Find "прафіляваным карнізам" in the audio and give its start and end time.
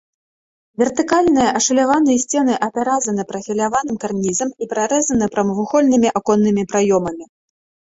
3.33-4.49